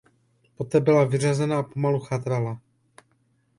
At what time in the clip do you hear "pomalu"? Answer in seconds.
1.63-1.99